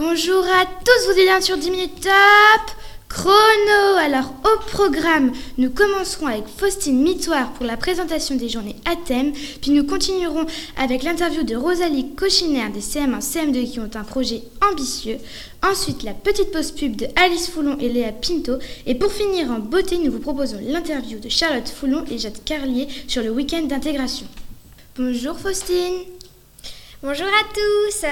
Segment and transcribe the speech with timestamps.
[0.00, 2.74] Bonjour à tous, vous êtes bien sur 10 minutes top
[3.10, 3.98] chrono.
[3.98, 9.34] Alors au programme, nous commencerons avec Faustine Mitoire pour la présentation des journées à thème,
[9.60, 10.46] puis nous continuerons
[10.78, 14.40] avec l'interview de Rosalie Cochiner des CM1 CM2 qui ont un projet
[14.72, 15.18] ambitieux.
[15.62, 18.54] Ensuite, la petite pause pub de Alice Foulon et Léa Pinto.
[18.86, 22.88] Et pour finir en beauté, nous vous proposons l'interview de Charlotte Foulon et Jade Carlier
[23.06, 24.26] sur le week-end d'intégration.
[24.96, 26.19] Bonjour Faustine.
[27.02, 28.04] Bonjour à tous.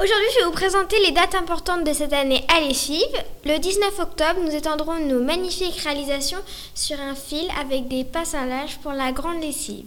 [0.00, 3.06] Aujourd'hui, je vais vous présenter les dates importantes de cette année à l'EFIV.
[3.44, 6.40] Le 19 octobre, nous étendrons nos magnifiques réalisations
[6.74, 9.84] sur un fil avec des passalages pour la grande lessive.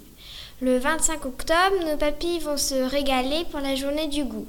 [0.62, 4.48] Le 25 octobre, nos papilles vont se régaler pour la journée du goût.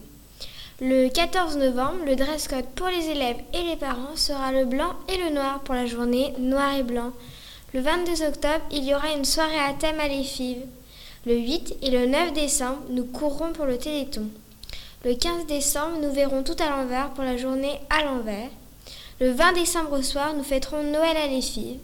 [0.81, 4.95] Le 14 novembre, le dress code pour les élèves et les parents sera le blanc
[5.09, 7.11] et le noir pour la journée noir et blanc.
[7.75, 10.59] Le 22 octobre, il y aura une soirée à thème à l'EFIV.
[11.27, 14.31] Le 8 et le 9 décembre, nous courrons pour le Téléthon.
[15.05, 18.49] Le 15 décembre, nous verrons tout à l'envers pour la journée à l'envers.
[19.21, 21.79] Le 20 décembre au soir, nous fêterons Noël à les filles.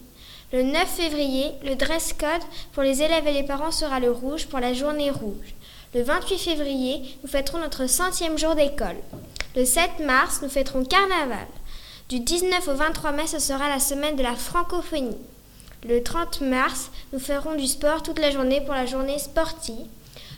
[0.54, 4.46] Le 9 février, le dress code pour les élèves et les parents sera le rouge
[4.46, 5.54] pour la journée rouge.
[5.94, 8.96] Le 28 février, nous fêterons notre centième jour d'école.
[9.54, 11.46] Le 7 mars, nous fêterons Carnaval.
[12.08, 15.18] Du 19 au 23 mai, ce sera la semaine de la francophonie.
[15.84, 19.86] Le 30 mars, nous ferons du sport toute la journée pour la journée sportive.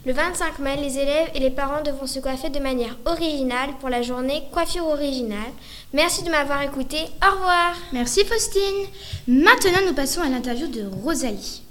[0.06, 3.88] Le 25 mai, les élèves et les parents devront se coiffer de manière originale pour
[3.88, 5.52] la journée coiffure originale.
[5.92, 6.98] Merci de m'avoir écouté.
[7.22, 7.74] Au revoir.
[7.92, 8.86] Merci Faustine.
[9.26, 11.62] Maintenant, nous passons à l'interview de Rosalie.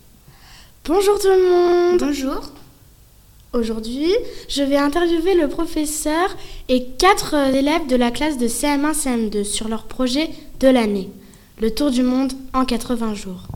[0.85, 1.99] Bonjour tout le monde.
[1.99, 2.51] Bonjour.
[3.53, 4.13] Aujourd'hui,
[4.49, 6.35] je vais interviewer le professeur
[6.69, 10.29] et quatre élèves de la classe de CM1-CM2 sur leur projet
[10.59, 11.09] de l'année,
[11.61, 13.47] le tour du monde en 80 jours.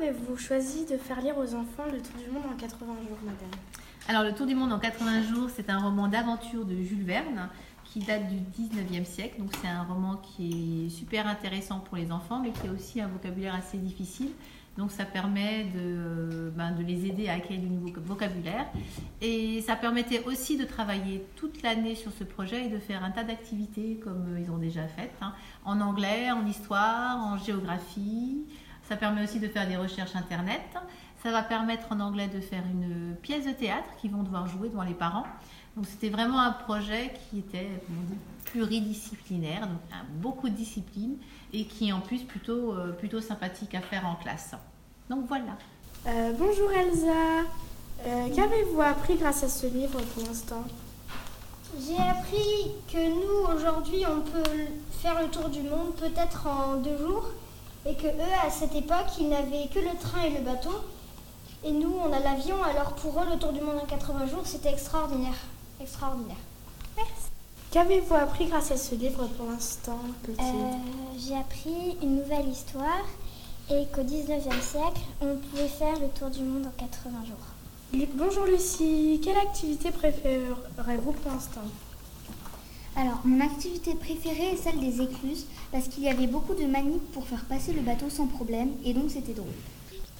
[0.00, 3.60] Avez-vous choisi de faire lire aux enfants Le Tour du Monde en 80 jours, madame
[4.06, 7.48] Alors, Le Tour du Monde en 80 jours, c'est un roman d'aventure de Jules Verne
[7.84, 9.40] qui date du 19e siècle.
[9.40, 13.00] Donc, c'est un roman qui est super intéressant pour les enfants, mais qui a aussi
[13.00, 14.30] un vocabulaire assez difficile.
[14.76, 18.66] Donc, ça permet de, ben, de les aider à acquérir du nouveau vocabulaire.
[19.20, 23.10] Et ça permettait aussi de travailler toute l'année sur ce projet et de faire un
[23.10, 25.32] tas d'activités comme ils ont déjà faites, hein,
[25.64, 28.44] en anglais, en histoire, en géographie.
[28.88, 30.62] Ça permet aussi de faire des recherches internet.
[31.22, 34.70] Ça va permettre en anglais de faire une pièce de théâtre qu'ils vont devoir jouer
[34.70, 35.26] devant les parents.
[35.76, 37.68] Donc c'était vraiment un projet qui était
[38.46, 39.80] pluridisciplinaire, donc
[40.14, 41.16] beaucoup de disciplines
[41.52, 44.54] et qui est en plus plutôt, euh, plutôt sympathique à faire en classe.
[45.10, 45.58] Donc voilà.
[46.06, 47.42] Euh, bonjour Elsa.
[48.06, 50.64] Euh, qu'avez-vous appris grâce à ce livre pour l'instant?
[51.78, 54.50] J'ai appris que nous aujourd'hui on peut
[54.90, 57.30] faire le tour du monde peut-être en deux jours
[57.86, 60.74] et que eux, à cette époque, ils n'avaient que le train et le bateau.
[61.64, 64.42] Et nous, on a l'avion, alors pour eux, le tour du monde en 80 jours,
[64.44, 65.34] c'était extraordinaire.
[65.80, 66.36] Extraordinaire.
[66.96, 67.12] Merci.
[67.70, 70.32] Qu'avez-vous appris grâce à ce livre pour l'instant, euh,
[71.18, 73.04] J'ai appris une nouvelle histoire
[73.70, 78.06] et qu'au 19e siècle, on pouvait faire le tour du monde en 80 jours.
[78.14, 81.62] Bonjour Lucie, quelle activité préférez-vous pour l'instant?
[82.98, 87.12] Alors, mon activité préférée est celle des écluses, parce qu'il y avait beaucoup de manips
[87.12, 89.46] pour faire passer le bateau sans problème, et donc c'était drôle.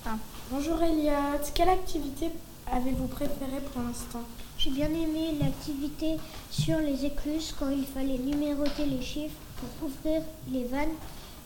[0.06, 0.16] Ah.
[0.52, 2.26] Bonjour Elliot, quelle activité
[2.70, 4.22] avez-vous préférée pour l'instant?
[4.58, 6.18] J'ai bien aimé l'activité
[6.52, 10.22] sur les écluses quand il fallait numéroter les chiffres pour ouvrir
[10.52, 10.94] les vannes,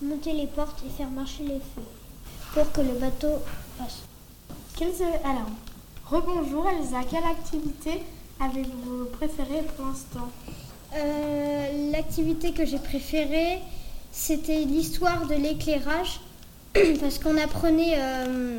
[0.03, 3.39] monter les portes et faire marcher les feux pour que le bateau
[3.79, 4.03] passe.
[4.77, 5.03] Quelles...
[5.25, 5.49] Alors,
[6.05, 8.03] rebonjour Elsa, quelle activité
[8.39, 10.29] avez-vous préférée pour l'instant?
[10.95, 13.59] Euh, l'activité que j'ai préférée,
[14.11, 16.21] c'était l'histoire de l'éclairage,
[17.01, 18.59] parce qu'on apprenait euh,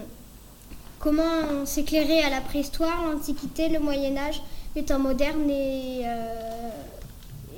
[1.00, 4.42] comment s'éclairer à la préhistoire, l'Antiquité, le Moyen Âge,
[4.76, 6.70] les temps modernes et, euh,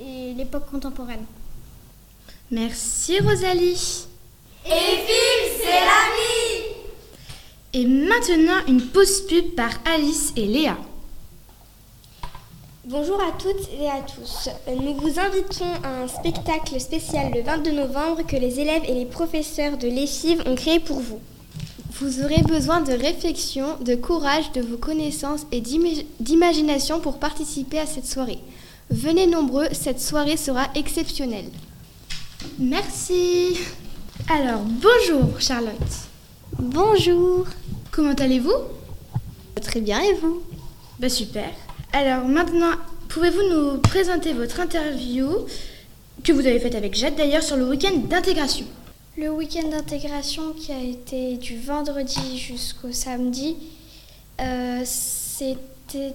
[0.00, 1.24] et l'époque contemporaine.
[2.50, 4.06] Merci Rosalie.
[4.66, 6.74] Et vive, c'est la vie
[7.72, 10.76] Et maintenant une pause pub par Alice et Léa.
[12.88, 14.48] Bonjour à toutes et à tous.
[14.68, 19.06] Nous vous invitons à un spectacle spécial le 22 novembre que les élèves et les
[19.06, 21.18] professeurs de l'EFIV ont créé pour vous.
[21.94, 27.86] Vous aurez besoin de réflexion, de courage, de vos connaissances et d'imagination pour participer à
[27.86, 28.38] cette soirée.
[28.88, 31.50] Venez nombreux, cette soirée sera exceptionnelle.
[32.56, 33.58] Merci.
[34.30, 35.72] Alors, bonjour Charlotte.
[36.56, 37.46] Bonjour.
[37.90, 38.54] Comment allez-vous?
[39.60, 40.40] Très bien et vous?
[41.00, 41.50] Bah super.
[41.98, 42.72] Alors maintenant,
[43.08, 45.30] pouvez-vous nous présenter votre interview
[46.22, 48.66] que vous avez faite avec Jade d'ailleurs sur le week-end d'intégration
[49.16, 53.56] Le week-end d'intégration qui a été du vendredi jusqu'au samedi,
[54.42, 56.12] euh, c'était,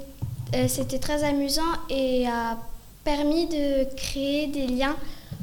[0.53, 2.59] euh, c'était très amusant et a
[3.03, 4.95] permis de créer des liens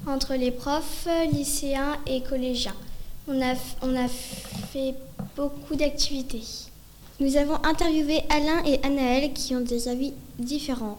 [0.06, 2.76] entre les profs, lycéens et collégiens.
[3.26, 4.06] On a, on a
[4.72, 4.94] fait
[5.34, 6.44] beaucoup d'activités.
[7.18, 10.98] Nous avons interviewé Alain et Anaël qui ont des avis différents.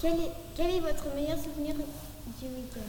[0.00, 2.80] Quel est, quel est votre meilleur souvenir du week-end?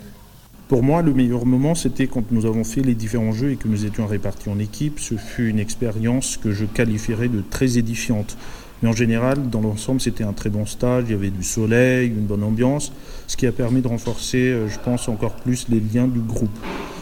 [0.67, 3.67] Pour moi, le meilleur moment, c'était quand nous avons fait les différents jeux et que
[3.67, 4.99] nous étions répartis en équipe.
[4.99, 8.37] Ce fut une expérience que je qualifierais de très édifiante.
[8.81, 11.03] Mais en général, dans l'ensemble, c'était un très bon stage.
[11.07, 12.93] Il y avait du soleil, une bonne ambiance,
[13.27, 16.57] ce qui a permis de renforcer, euh, je pense, encore plus les liens du groupe.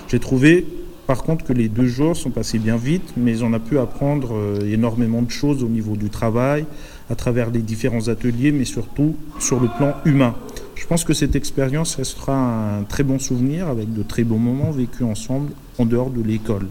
[0.07, 0.65] J'ai trouvé,
[1.09, 4.35] par contre, que les deux jours sont passés bien vite, mais on a pu apprendre
[4.35, 6.67] euh, énormément de choses au niveau du travail,
[7.09, 10.35] à travers les différents ateliers, mais surtout sur le plan humain.
[10.75, 14.69] Je pense que cette expérience restera un très bon souvenir avec de très bons moments
[14.69, 16.67] vécus ensemble en dehors de l'école.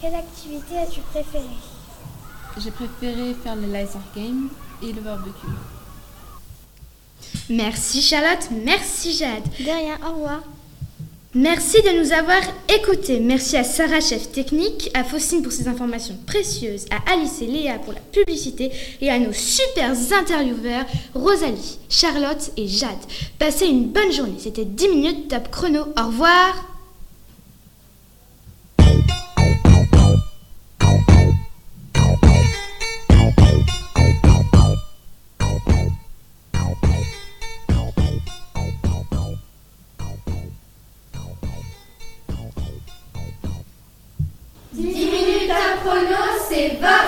[0.00, 1.44] Quelle activité as-tu préférée?
[2.56, 4.48] J'ai préféré faire le laser game
[4.82, 5.46] et le barbecue.
[7.50, 9.44] Merci Charlotte, merci Jade.
[9.60, 10.40] De rien, au revoir.
[11.36, 13.18] Merci de nous avoir écoutés.
[13.18, 17.80] Merci à Sarah, chef technique, à Faustine pour ses informations précieuses, à Alice et Léa
[17.80, 18.70] pour la publicité
[19.00, 22.90] et à nos super intervieweurs Rosalie, Charlotte et Jade.
[23.40, 24.38] Passez une bonne journée.
[24.38, 25.80] C'était 10 minutes top chrono.
[25.98, 26.73] Au revoir.
[46.64, 47.03] Silver.